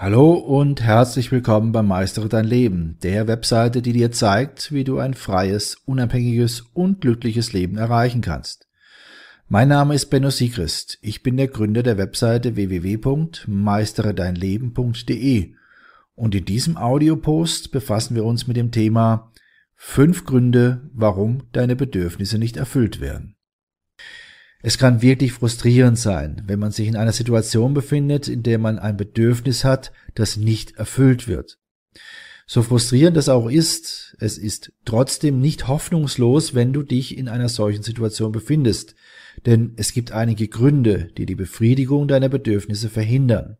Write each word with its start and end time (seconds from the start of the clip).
Hallo 0.00 0.34
und 0.34 0.80
herzlich 0.80 1.32
willkommen 1.32 1.72
beim 1.72 1.88
Meistere 1.88 2.28
dein 2.28 2.44
Leben, 2.44 2.98
der 3.02 3.26
Webseite, 3.26 3.82
die 3.82 3.92
dir 3.92 4.12
zeigt, 4.12 4.70
wie 4.70 4.84
du 4.84 5.00
ein 5.00 5.12
freies, 5.12 5.74
unabhängiges 5.86 6.60
und 6.72 7.00
glückliches 7.00 7.52
Leben 7.52 7.78
erreichen 7.78 8.20
kannst. 8.20 8.68
Mein 9.48 9.66
Name 9.66 9.96
ist 9.96 10.06
Benno 10.06 10.30
Siegrist. 10.30 10.98
Ich 11.02 11.24
bin 11.24 11.36
der 11.36 11.48
Gründer 11.48 11.82
der 11.82 11.98
Webseite 11.98 12.54
www.meisteredeinleben.de 12.54 15.54
und 16.14 16.34
in 16.36 16.44
diesem 16.44 16.76
Audiopost 16.76 17.72
befassen 17.72 18.14
wir 18.14 18.24
uns 18.24 18.46
mit 18.46 18.56
dem 18.56 18.70
Thema 18.70 19.32
fünf 19.74 20.24
Gründe, 20.24 20.88
warum 20.94 21.42
deine 21.50 21.74
Bedürfnisse 21.74 22.38
nicht 22.38 22.56
erfüllt 22.56 23.00
werden. 23.00 23.34
Es 24.60 24.76
kann 24.76 25.02
wirklich 25.02 25.32
frustrierend 25.32 25.98
sein, 25.98 26.42
wenn 26.46 26.58
man 26.58 26.72
sich 26.72 26.88
in 26.88 26.96
einer 26.96 27.12
Situation 27.12 27.74
befindet, 27.74 28.26
in 28.26 28.42
der 28.42 28.58
man 28.58 28.78
ein 28.78 28.96
Bedürfnis 28.96 29.64
hat, 29.64 29.92
das 30.14 30.36
nicht 30.36 30.76
erfüllt 30.76 31.28
wird. 31.28 31.58
So 32.46 32.62
frustrierend 32.62 33.16
das 33.16 33.28
auch 33.28 33.48
ist, 33.48 34.16
es 34.18 34.38
ist 34.38 34.72
trotzdem 34.84 35.38
nicht 35.38 35.68
hoffnungslos, 35.68 36.54
wenn 36.54 36.72
du 36.72 36.82
dich 36.82 37.16
in 37.16 37.28
einer 37.28 37.48
solchen 37.48 37.82
Situation 37.82 38.32
befindest, 38.32 38.94
denn 39.46 39.74
es 39.76 39.92
gibt 39.92 40.12
einige 40.12 40.48
Gründe, 40.48 41.10
die 41.16 41.26
die 41.26 41.34
Befriedigung 41.34 42.08
deiner 42.08 42.28
Bedürfnisse 42.28 42.88
verhindern. 42.88 43.58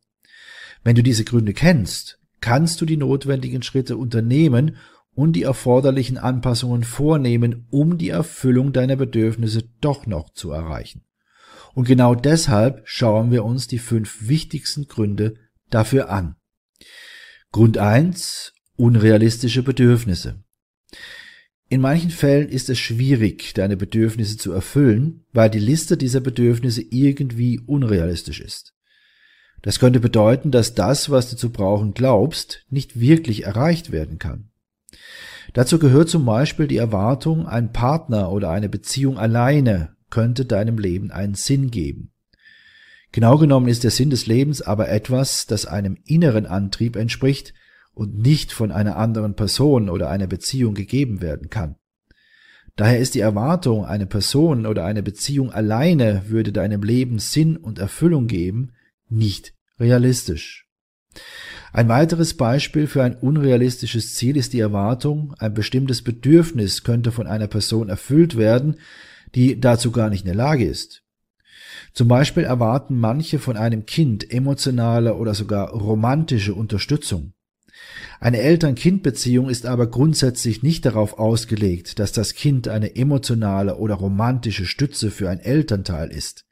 Wenn 0.82 0.96
du 0.96 1.02
diese 1.02 1.24
Gründe 1.24 1.52
kennst, 1.52 2.18
kannst 2.40 2.80
du 2.80 2.86
die 2.86 2.96
notwendigen 2.96 3.62
Schritte 3.62 3.96
unternehmen 3.96 4.76
und 5.18 5.32
die 5.32 5.42
erforderlichen 5.42 6.16
Anpassungen 6.16 6.84
vornehmen, 6.84 7.66
um 7.70 7.98
die 7.98 8.10
Erfüllung 8.10 8.72
deiner 8.72 8.94
Bedürfnisse 8.94 9.64
doch 9.80 10.06
noch 10.06 10.30
zu 10.30 10.52
erreichen. 10.52 11.02
Und 11.74 11.88
genau 11.88 12.14
deshalb 12.14 12.82
schauen 12.84 13.32
wir 13.32 13.44
uns 13.44 13.66
die 13.66 13.80
fünf 13.80 14.28
wichtigsten 14.28 14.86
Gründe 14.86 15.34
dafür 15.70 16.08
an. 16.08 16.36
Grund 17.50 17.78
eins: 17.78 18.52
Unrealistische 18.76 19.64
Bedürfnisse. 19.64 20.44
In 21.68 21.80
manchen 21.80 22.10
Fällen 22.10 22.48
ist 22.48 22.70
es 22.70 22.78
schwierig, 22.78 23.54
deine 23.54 23.76
Bedürfnisse 23.76 24.36
zu 24.36 24.52
erfüllen, 24.52 25.24
weil 25.32 25.50
die 25.50 25.58
Liste 25.58 25.96
dieser 25.96 26.20
Bedürfnisse 26.20 26.82
irgendwie 26.82 27.58
unrealistisch 27.58 28.40
ist. 28.40 28.72
Das 29.62 29.80
könnte 29.80 29.98
bedeuten, 29.98 30.52
dass 30.52 30.76
das, 30.76 31.10
was 31.10 31.28
du 31.28 31.36
zu 31.36 31.50
brauchen 31.50 31.92
glaubst, 31.92 32.64
nicht 32.70 33.00
wirklich 33.00 33.46
erreicht 33.46 33.90
werden 33.90 34.20
kann. 34.20 34.52
Dazu 35.54 35.78
gehört 35.78 36.08
zum 36.08 36.24
Beispiel 36.24 36.66
die 36.66 36.76
Erwartung, 36.76 37.46
ein 37.46 37.72
Partner 37.72 38.30
oder 38.30 38.50
eine 38.50 38.68
Beziehung 38.68 39.18
alleine 39.18 39.96
könnte 40.10 40.44
deinem 40.44 40.78
Leben 40.78 41.10
einen 41.10 41.34
Sinn 41.34 41.70
geben. 41.70 42.12
Genau 43.12 43.38
genommen 43.38 43.68
ist 43.68 43.84
der 43.84 43.90
Sinn 43.90 44.10
des 44.10 44.26
Lebens 44.26 44.60
aber 44.60 44.88
etwas, 44.88 45.46
das 45.46 45.64
einem 45.66 45.96
inneren 46.04 46.46
Antrieb 46.46 46.96
entspricht 46.96 47.54
und 47.94 48.18
nicht 48.18 48.52
von 48.52 48.70
einer 48.70 48.96
anderen 48.96 49.34
Person 49.34 49.88
oder 49.88 50.10
einer 50.10 50.26
Beziehung 50.26 50.74
gegeben 50.74 51.20
werden 51.20 51.50
kann. 51.50 51.76
Daher 52.76 53.00
ist 53.00 53.14
die 53.14 53.20
Erwartung, 53.20 53.86
eine 53.86 54.06
Person 54.06 54.64
oder 54.64 54.84
eine 54.84 55.02
Beziehung 55.02 55.50
alleine 55.50 56.28
würde 56.28 56.52
deinem 56.52 56.82
Leben 56.82 57.18
Sinn 57.18 57.56
und 57.56 57.78
Erfüllung 57.78 58.28
geben, 58.28 58.72
nicht 59.08 59.52
realistisch. 59.80 60.68
Ein 61.72 61.88
weiteres 61.88 62.34
Beispiel 62.34 62.86
für 62.86 63.02
ein 63.02 63.14
unrealistisches 63.14 64.14
Ziel 64.14 64.36
ist 64.36 64.52
die 64.52 64.60
Erwartung, 64.60 65.34
ein 65.38 65.54
bestimmtes 65.54 66.02
Bedürfnis 66.02 66.82
könnte 66.82 67.12
von 67.12 67.26
einer 67.26 67.46
Person 67.46 67.88
erfüllt 67.88 68.36
werden, 68.36 68.76
die 69.34 69.60
dazu 69.60 69.90
gar 69.90 70.08
nicht 70.08 70.22
in 70.22 70.28
der 70.28 70.34
Lage 70.34 70.64
ist. 70.64 71.02
Zum 71.92 72.08
Beispiel 72.08 72.44
erwarten 72.44 72.98
manche 72.98 73.38
von 73.38 73.56
einem 73.56 73.86
Kind 73.86 74.30
emotionale 74.30 75.14
oder 75.16 75.34
sogar 75.34 75.70
romantische 75.70 76.54
Unterstützung. 76.54 77.32
Eine 78.20 78.38
Eltern-Kind-Beziehung 78.38 79.48
ist 79.48 79.66
aber 79.66 79.88
grundsätzlich 79.88 80.62
nicht 80.62 80.84
darauf 80.84 81.18
ausgelegt, 81.18 81.98
dass 81.98 82.12
das 82.12 82.34
Kind 82.34 82.66
eine 82.66 82.96
emotionale 82.96 83.76
oder 83.76 83.94
romantische 83.94 84.66
Stütze 84.66 85.10
für 85.10 85.30
ein 85.30 85.38
Elternteil 85.38 86.10
ist. 86.10 86.44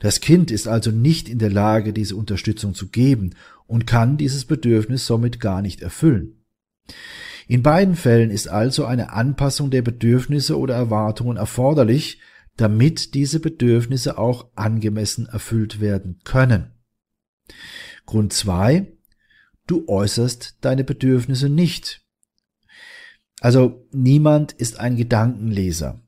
Das 0.00 0.20
Kind 0.20 0.50
ist 0.50 0.66
also 0.66 0.90
nicht 0.90 1.28
in 1.28 1.38
der 1.38 1.50
Lage, 1.50 1.92
diese 1.92 2.16
Unterstützung 2.16 2.74
zu 2.74 2.88
geben 2.88 3.34
und 3.66 3.86
kann 3.86 4.16
dieses 4.16 4.44
Bedürfnis 4.44 5.06
somit 5.06 5.40
gar 5.40 5.62
nicht 5.62 5.82
erfüllen. 5.82 6.44
In 7.46 7.62
beiden 7.62 7.94
Fällen 7.94 8.30
ist 8.30 8.48
also 8.48 8.84
eine 8.86 9.12
Anpassung 9.12 9.70
der 9.70 9.82
Bedürfnisse 9.82 10.58
oder 10.58 10.74
Erwartungen 10.74 11.36
erforderlich, 11.36 12.20
damit 12.56 13.14
diese 13.14 13.40
Bedürfnisse 13.40 14.18
auch 14.18 14.48
angemessen 14.54 15.26
erfüllt 15.26 15.80
werden 15.80 16.20
können. 16.24 16.72
Grund 18.06 18.32
zwei: 18.32 18.92
Du 19.66 19.88
äußerst 19.88 20.58
deine 20.60 20.84
Bedürfnisse 20.84 21.48
nicht. 21.48 22.02
Also 23.40 23.86
niemand 23.92 24.52
ist 24.52 24.78
ein 24.78 24.96
Gedankenleser. 24.96 26.03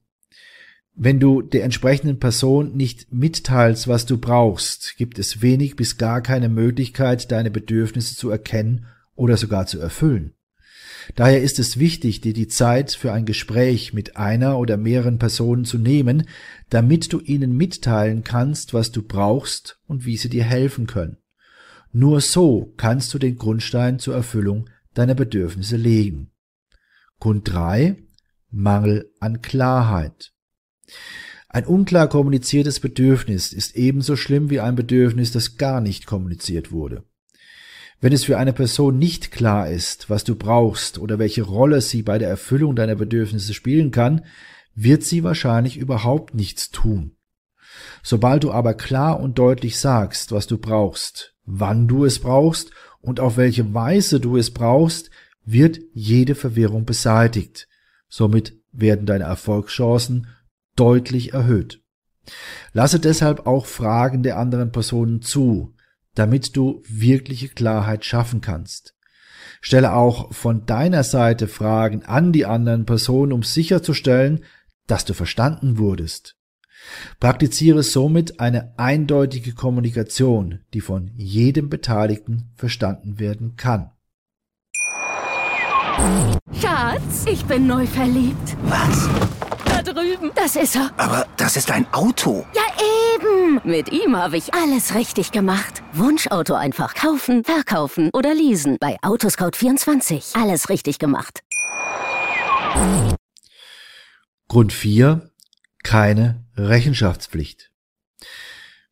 Wenn 0.99 1.21
du 1.21 1.43
der 1.43 1.65
entsprechenden 1.65 2.19
Person 2.19 2.75
nicht 2.75 3.13
mitteilst, 3.13 3.87
was 3.87 4.07
du 4.07 4.17
brauchst, 4.17 4.97
gibt 4.97 5.19
es 5.19 5.43
wenig 5.43 5.77
bis 5.77 5.99
gar 5.99 6.23
keine 6.23 6.49
Möglichkeit, 6.49 7.31
deine 7.31 7.51
Bedürfnisse 7.51 8.17
zu 8.17 8.31
erkennen 8.31 8.87
oder 9.15 9.37
sogar 9.37 9.67
zu 9.67 9.79
erfüllen. 9.79 10.33
Daher 11.15 11.43
ist 11.43 11.59
es 11.59 11.79
wichtig, 11.79 12.23
dir 12.23 12.33
die 12.33 12.49
Zeit 12.49 12.93
für 12.93 13.13
ein 13.13 13.27
Gespräch 13.27 13.93
mit 13.93 14.17
einer 14.17 14.59
oder 14.59 14.79
mehreren 14.79 15.19
Personen 15.19 15.67
zu 15.67 15.77
nehmen, 15.77 16.27
damit 16.71 17.13
du 17.13 17.21
ihnen 17.21 17.55
mitteilen 17.55 18.25
kannst, 18.25 18.73
was 18.73 18.91
du 18.91 19.03
brauchst 19.03 19.79
und 19.87 20.07
wie 20.07 20.17
sie 20.17 20.31
dir 20.31 20.45
helfen 20.45 20.87
können. 20.87 21.19
Nur 21.93 22.23
so 22.23 22.73
kannst 22.79 23.13
du 23.13 23.19
den 23.19 23.37
Grundstein 23.37 23.99
zur 23.99 24.15
Erfüllung 24.15 24.71
deiner 24.95 25.15
Bedürfnisse 25.15 25.77
legen. 25.77 26.31
Grund 27.21 27.53
drei: 27.53 27.97
Mangel 28.51 29.13
an 29.21 29.43
Klarheit. 29.43 30.33
Ein 31.49 31.65
unklar 31.65 32.09
kommuniziertes 32.09 32.81
Bedürfnis 32.81 33.53
ist 33.53 33.77
ebenso 33.77 34.17
schlimm 34.17 34.51
wie 34.51 34.61
ein 34.61 34.75
Bedürfnis, 34.75 35.33
das 35.33 35.57
gar 35.57 35.81
nicht 35.81 36.07
kommuniziert 36.07 36.73
wurde. 36.73 37.05
Wenn 38.01 38.13
es 38.13 38.25
für 38.25 38.37
eine 38.37 38.53
Person 38.53 38.99
nicht 38.99 39.33
klar 39.33 39.71
ist, 39.71 40.11
was 40.11 40.25
du 40.25 40.37
brauchst 40.37 40.99
oder 40.99 41.19
welche 41.19 41.43
Rolle 41.43 41.81
sie 41.81 42.03
bei 42.03 42.19
der 42.19 42.29
Erfüllung 42.29 42.77
deiner 42.77 42.95
Bedürfnisse 42.95 43.55
spielen 43.55 43.91
kann, 43.91 44.25
wird 44.75 45.03
sie 45.03 45.25
wahrscheinlich 45.25 45.79
überhaupt 45.79 46.35
nichts 46.35 46.71
tun. 46.71 47.13
Sobald 48.03 48.45
du 48.45 48.53
aber 48.53 48.75
klar 48.75 49.19
und 49.21 49.39
deutlich 49.39 49.79
sagst, 49.79 50.33
was 50.33 50.47
du 50.47 50.59
brauchst, 50.59 51.35
wann 51.47 51.89
du 51.89 52.05
es 52.05 52.19
brauchst 52.19 52.71
und 53.01 53.19
auf 53.19 53.37
welche 53.39 53.73
Weise 53.73 54.21
du 54.21 54.37
es 54.37 54.53
brauchst, 54.53 55.11
wird 55.45 55.81
jede 55.95 56.35
Verwirrung 56.35 56.85
beseitigt. 56.85 57.69
Somit 58.09 58.59
werden 58.73 59.07
deine 59.07 59.25
Erfolgschancen 59.25 60.27
deutlich 60.77 61.33
erhöht. 61.33 61.83
Lasse 62.73 63.01
deshalb 63.01 63.47
auch 63.47 63.67
Fragen 63.67 64.23
der 64.23 64.39
anderen 64.39 64.73
Personen 64.73 65.23
zu, 65.23 65.75
damit 66.15 66.57
du 66.57 66.83
wirkliche 66.89 67.49
Klarheit 67.49 68.05
schaffen 68.05 68.41
kannst. 68.41 68.95
Stelle 69.61 69.95
auch 69.95 70.33
von 70.33 70.67
deiner 70.67 71.03
Seite 71.03 71.49
Fragen 71.49 72.05
an 72.05 72.33
die 72.33 72.47
anderen 72.47 72.85
Personen, 72.87 73.33
um 73.33 73.43
sicherzustellen, 73.43 74.45
dass 74.87 75.05
du 75.05 75.15
verstanden 75.15 75.79
wurdest. 75.79 76.37
Praktiziere 77.19 77.83
somit 77.83 78.39
eine 78.39 78.79
eindeutige 78.79 79.55
Kommunikation, 79.55 80.61
die 80.73 80.81
von 80.81 81.11
jedem 81.17 81.69
Beteiligten 81.69 82.53
verstanden 82.55 83.19
werden 83.19 83.57
kann. 83.57 83.91
Schatz, 86.61 87.25
ich 87.31 87.45
bin 87.47 87.67
neu 87.67 87.87
verliebt. 87.87 88.57
Was? 88.65 89.09
Drüben. 89.95 90.31
Das 90.35 90.57
ist 90.57 90.77
er. 90.77 90.91
Aber 90.97 91.27
das 91.37 91.57
ist 91.57 91.71
ein 91.71 91.87
Auto. 91.93 92.47
Ja, 92.55 92.63
eben. 93.15 93.61
Mit 93.65 93.93
ihm 93.93 94.17
habe 94.17 94.37
ich 94.37 94.55
alles 94.55 94.95
richtig 94.95 95.33
gemacht. 95.33 95.83
Wunschauto 95.93 96.55
einfach 96.55 96.95
kaufen, 96.95 97.45
verkaufen 97.45 98.11
oder 98.13 98.35
leasen. 98.35 98.77
Bei 98.81 98.97
Autoscout24. 99.03 100.41
Alles 100.41 100.69
richtig 100.69 100.99
gemacht. 100.99 101.41
Grund 104.49 104.73
4. 104.73 105.31
Keine 105.83 106.45
Rechenschaftspflicht. 106.57 107.71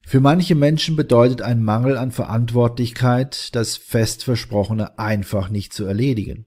Für 0.07 0.21
manche 0.21 0.55
Menschen 0.55 0.97
bedeutet 0.97 1.43
ein 1.43 1.63
Mangel 1.63 1.97
an 1.97 2.13
Verantwortlichkeit, 2.13 3.55
das 3.55 3.77
fest 3.77 4.25
Versprochene 4.25 4.99
einfach 4.99 5.49
nicht 5.49 5.73
zu 5.73 5.87
erledigen. 5.87 6.47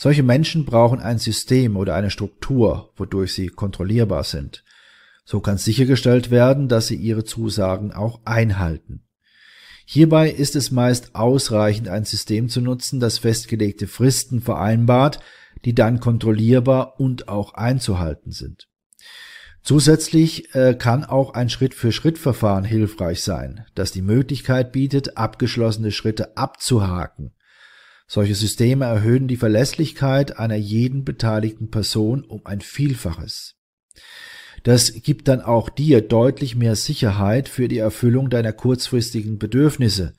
Solche 0.00 0.22
Menschen 0.22 0.64
brauchen 0.64 1.00
ein 1.00 1.18
System 1.18 1.76
oder 1.76 1.96
eine 1.96 2.10
Struktur, 2.10 2.92
wodurch 2.94 3.34
sie 3.34 3.48
kontrollierbar 3.48 4.22
sind. 4.22 4.64
So 5.24 5.40
kann 5.40 5.58
sichergestellt 5.58 6.30
werden, 6.30 6.68
dass 6.68 6.86
sie 6.86 6.94
ihre 6.94 7.24
Zusagen 7.24 7.92
auch 7.92 8.20
einhalten. 8.24 9.02
Hierbei 9.84 10.30
ist 10.30 10.54
es 10.54 10.70
meist 10.70 11.16
ausreichend, 11.16 11.88
ein 11.88 12.04
System 12.04 12.48
zu 12.48 12.60
nutzen, 12.60 13.00
das 13.00 13.18
festgelegte 13.18 13.88
Fristen 13.88 14.40
vereinbart, 14.40 15.18
die 15.64 15.74
dann 15.74 15.98
kontrollierbar 15.98 17.00
und 17.00 17.28
auch 17.28 17.54
einzuhalten 17.54 18.30
sind. 18.30 18.68
Zusätzlich 19.64 20.54
äh, 20.54 20.74
kann 20.78 21.04
auch 21.04 21.34
ein 21.34 21.50
Schritt-für-Schritt-Verfahren 21.50 22.64
hilfreich 22.64 23.24
sein, 23.24 23.66
das 23.74 23.90
die 23.90 24.02
Möglichkeit 24.02 24.70
bietet, 24.70 25.16
abgeschlossene 25.16 25.90
Schritte 25.90 26.36
abzuhaken. 26.36 27.32
Solche 28.10 28.34
Systeme 28.34 28.86
erhöhen 28.86 29.28
die 29.28 29.36
Verlässlichkeit 29.36 30.38
einer 30.38 30.56
jeden 30.56 31.04
beteiligten 31.04 31.70
Person 31.70 32.24
um 32.24 32.44
ein 32.46 32.62
Vielfaches. 32.62 33.56
Das 34.62 34.94
gibt 34.94 35.28
dann 35.28 35.42
auch 35.42 35.68
dir 35.68 36.00
deutlich 36.00 36.56
mehr 36.56 36.74
Sicherheit 36.74 37.50
für 37.50 37.68
die 37.68 37.78
Erfüllung 37.78 38.30
deiner 38.30 38.54
kurzfristigen 38.54 39.38
Bedürfnisse, 39.38 40.14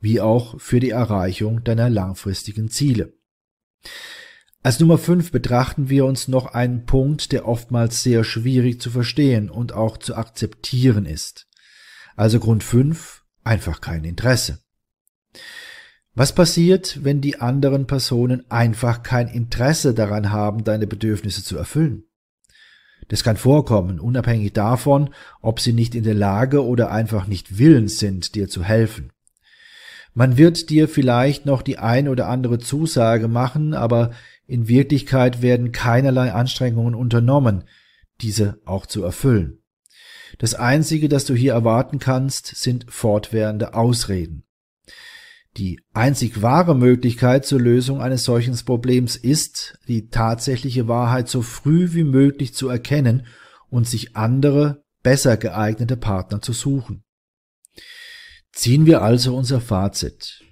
wie 0.00 0.20
auch 0.20 0.60
für 0.60 0.80
die 0.80 0.90
Erreichung 0.90 1.62
deiner 1.62 1.88
langfristigen 1.88 2.70
Ziele. 2.70 3.14
Als 4.64 4.80
Nummer 4.80 4.98
5 4.98 5.30
betrachten 5.30 5.88
wir 5.88 6.04
uns 6.06 6.26
noch 6.26 6.46
einen 6.46 6.86
Punkt, 6.86 7.30
der 7.30 7.46
oftmals 7.46 8.02
sehr 8.02 8.24
schwierig 8.24 8.80
zu 8.80 8.90
verstehen 8.90 9.48
und 9.48 9.72
auch 9.72 9.96
zu 9.96 10.16
akzeptieren 10.16 11.06
ist. 11.06 11.46
Also 12.16 12.40
Grund 12.40 12.64
5, 12.64 13.22
einfach 13.44 13.80
kein 13.80 14.02
Interesse. 14.02 14.58
Was 16.18 16.32
passiert, 16.32 17.04
wenn 17.04 17.20
die 17.20 17.40
anderen 17.40 17.86
Personen 17.86 18.42
einfach 18.50 19.04
kein 19.04 19.28
Interesse 19.28 19.94
daran 19.94 20.32
haben, 20.32 20.64
deine 20.64 20.88
Bedürfnisse 20.88 21.44
zu 21.44 21.56
erfüllen? 21.56 22.02
Das 23.06 23.22
kann 23.22 23.36
vorkommen, 23.36 24.00
unabhängig 24.00 24.52
davon, 24.52 25.10
ob 25.42 25.60
sie 25.60 25.72
nicht 25.72 25.94
in 25.94 26.02
der 26.02 26.14
Lage 26.14 26.66
oder 26.66 26.90
einfach 26.90 27.28
nicht 27.28 27.58
willens 27.58 28.00
sind, 28.00 28.34
dir 28.34 28.48
zu 28.48 28.64
helfen. 28.64 29.12
Man 30.12 30.36
wird 30.36 30.70
dir 30.70 30.88
vielleicht 30.88 31.46
noch 31.46 31.62
die 31.62 31.78
ein 31.78 32.08
oder 32.08 32.26
andere 32.26 32.58
Zusage 32.58 33.28
machen, 33.28 33.72
aber 33.72 34.10
in 34.44 34.66
Wirklichkeit 34.66 35.40
werden 35.40 35.70
keinerlei 35.70 36.32
Anstrengungen 36.32 36.96
unternommen, 36.96 37.62
diese 38.22 38.58
auch 38.64 38.86
zu 38.86 39.04
erfüllen. 39.04 39.62
Das 40.38 40.56
Einzige, 40.56 41.08
das 41.08 41.26
du 41.26 41.36
hier 41.36 41.52
erwarten 41.52 42.00
kannst, 42.00 42.56
sind 42.56 42.86
fortwährende 42.90 43.74
Ausreden. 43.74 44.42
Die 45.58 45.80
einzig 45.92 46.40
wahre 46.40 46.76
Möglichkeit 46.76 47.44
zur 47.44 47.60
Lösung 47.60 48.00
eines 48.00 48.22
solchen 48.22 48.56
Problems 48.64 49.16
ist, 49.16 49.76
die 49.88 50.08
tatsächliche 50.08 50.86
Wahrheit 50.86 51.28
so 51.28 51.42
früh 51.42 51.94
wie 51.94 52.04
möglich 52.04 52.54
zu 52.54 52.68
erkennen 52.68 53.26
und 53.68 53.88
sich 53.88 54.16
andere, 54.16 54.84
besser 55.02 55.36
geeignete 55.36 55.96
Partner 55.96 56.40
zu 56.40 56.52
suchen. 56.52 57.02
Ziehen 58.52 58.86
wir 58.86 59.02
also 59.02 59.36
unser 59.36 59.60
Fazit. 59.60 60.44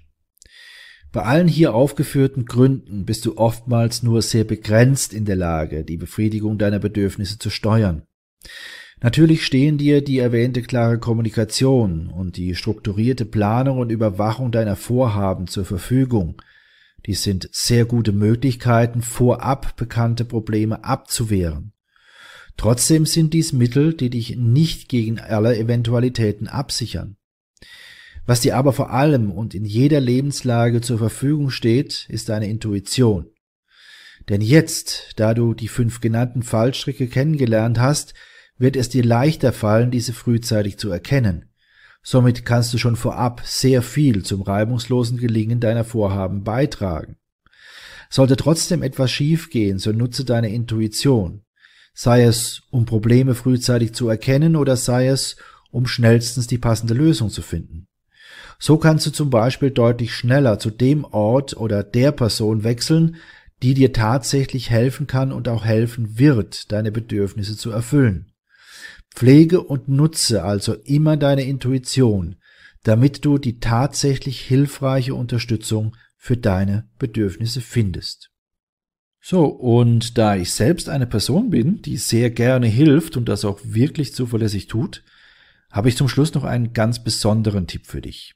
Bei 1.13 1.23
allen 1.23 1.47
hier 1.47 1.73
aufgeführten 1.73 2.45
Gründen 2.45 3.05
bist 3.05 3.25
du 3.25 3.37
oftmals 3.37 4.03
nur 4.03 4.21
sehr 4.21 4.43
begrenzt 4.43 5.13
in 5.13 5.23
der 5.23 5.37
Lage, 5.37 5.85
die 5.85 5.97
Befriedigung 5.97 6.57
deiner 6.57 6.79
Bedürfnisse 6.79 7.39
zu 7.39 7.49
steuern. 7.49 8.03
Natürlich 9.01 9.45
stehen 9.45 9.77
dir 9.77 10.03
die 10.03 10.17
erwähnte 10.17 10.63
klare 10.63 10.97
Kommunikation 10.97 12.07
und 12.07 12.35
die 12.35 12.55
strukturierte 12.55 13.25
Planung 13.25 13.77
und 13.77 13.91
Überwachung 13.91 14.51
deiner 14.51 14.75
Vorhaben 14.75 15.47
zur 15.47 15.65
Verfügung. 15.65 16.41
Dies 17.05 17.21
sind 17.21 17.47
sehr 17.51 17.85
gute 17.85 18.11
Möglichkeiten, 18.11 19.03
vorab 19.03 19.75
bekannte 19.75 20.25
Probleme 20.25 20.83
abzuwehren. 20.83 21.73
Trotzdem 22.57 23.05
sind 23.05 23.35
dies 23.35 23.53
Mittel, 23.53 23.93
die 23.93 24.09
dich 24.09 24.35
nicht 24.35 24.89
gegen 24.89 25.19
alle 25.19 25.55
Eventualitäten 25.55 26.47
absichern. 26.47 27.17
Was 28.25 28.41
dir 28.41 28.57
aber 28.57 28.73
vor 28.73 28.91
allem 28.91 29.31
und 29.31 29.53
in 29.53 29.63
jeder 29.63 30.01
Lebenslage 30.01 30.81
zur 30.81 30.97
Verfügung 30.97 31.51
steht, 31.51 32.07
ist 32.09 32.29
deine 32.29 32.49
Intuition. 32.49 33.29
Denn 34.27 34.41
jetzt, 34.41 35.13
da 35.17 35.35
du 35.35 35.53
die 35.53 35.67
fünf 35.67 36.01
genannten 36.01 36.41
Fallstricke 36.41 37.07
kennengelernt 37.07 37.79
hast, 37.79 38.15
wird 38.57 38.75
es 38.75 38.89
dir 38.89 39.03
leichter 39.03 39.53
fallen, 39.53 39.91
diese 39.91 40.13
frühzeitig 40.13 40.77
zu 40.77 40.89
erkennen. 40.89 41.45
Somit 42.03 42.45
kannst 42.45 42.73
du 42.73 42.77
schon 42.77 42.95
vorab 42.95 43.41
sehr 43.43 43.81
viel 43.81 44.23
zum 44.23 44.41
reibungslosen 44.41 45.17
Gelingen 45.17 45.59
deiner 45.59 45.83
Vorhaben 45.83 46.43
beitragen. 46.43 47.17
Sollte 48.09 48.37
trotzdem 48.37 48.83
etwas 48.83 49.11
schiefgehen, 49.11 49.79
so 49.79 49.91
nutze 49.91 50.23
deine 50.23 50.49
Intuition, 50.49 51.43
sei 51.93 52.23
es 52.23 52.61
um 52.71 52.85
Probleme 52.85 53.35
frühzeitig 53.35 53.93
zu 53.93 54.07
erkennen 54.07 54.55
oder 54.55 54.77
sei 54.77 55.07
es 55.07 55.35
um 55.69 55.85
schnellstens 55.85 56.47
die 56.47 56.57
passende 56.57 56.93
Lösung 56.93 57.29
zu 57.29 57.41
finden. 57.41 57.87
So 58.59 58.77
kannst 58.77 59.05
du 59.05 59.11
zum 59.11 59.29
Beispiel 59.29 59.71
deutlich 59.71 60.13
schneller 60.13 60.57
zu 60.59 60.71
dem 60.71 61.03
Ort 61.03 61.57
oder 61.57 61.83
der 61.83 62.11
Person 62.11 62.63
wechseln, 62.63 63.17
die 63.61 63.73
dir 63.73 63.93
tatsächlich 63.93 64.69
helfen 64.69 65.07
kann 65.07 65.31
und 65.31 65.47
auch 65.49 65.65
helfen 65.65 66.17
wird, 66.17 66.71
deine 66.71 66.91
Bedürfnisse 66.91 67.57
zu 67.57 67.71
erfüllen. 67.71 68.26
Pflege 69.17 69.63
und 69.63 69.89
nutze 69.89 70.43
also 70.43 70.75
immer 70.75 71.17
deine 71.17 71.43
Intuition, 71.43 72.35
damit 72.83 73.25
du 73.25 73.39
die 73.39 73.59
tatsächlich 73.59 74.41
hilfreiche 74.41 75.15
Unterstützung 75.15 75.95
für 76.17 76.37
deine 76.37 76.87
Bedürfnisse 76.99 77.61
findest. 77.61 78.29
So, 79.19 79.45
und 79.45 80.19
da 80.19 80.35
ich 80.35 80.53
selbst 80.53 80.87
eine 80.87 81.07
Person 81.07 81.49
bin, 81.49 81.81
die 81.81 81.97
sehr 81.97 82.29
gerne 82.29 82.67
hilft 82.67 83.17
und 83.17 83.27
das 83.27 83.43
auch 83.43 83.59
wirklich 83.63 84.13
zuverlässig 84.13 84.67
tut, 84.67 85.03
habe 85.71 85.89
ich 85.89 85.97
zum 85.97 86.09
Schluss 86.09 86.35
noch 86.35 86.43
einen 86.43 86.73
ganz 86.73 87.03
besonderen 87.03 87.65
Tipp 87.65 87.87
für 87.87 88.01
dich. 88.01 88.35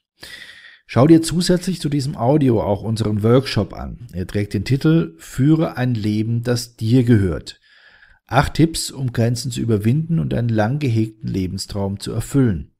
Schau 0.88 1.06
dir 1.06 1.22
zusätzlich 1.22 1.80
zu 1.80 1.90
diesem 1.90 2.16
Audio 2.16 2.60
auch 2.60 2.82
unseren 2.82 3.22
Workshop 3.22 3.72
an. 3.72 4.08
Er 4.12 4.26
trägt 4.26 4.52
den 4.52 4.64
Titel 4.64 5.14
Führe 5.18 5.76
ein 5.76 5.94
Leben, 5.94 6.42
das 6.42 6.74
dir 6.74 7.04
gehört. 7.04 7.60
Acht 8.32 8.54
Tipps, 8.54 8.90
um 8.90 9.12
Grenzen 9.12 9.50
zu 9.50 9.60
überwinden 9.60 10.18
und 10.18 10.32
einen 10.32 10.48
lang 10.48 10.78
gehegten 10.78 11.28
Lebenstraum 11.28 12.00
zu 12.00 12.12
erfüllen. 12.12 12.72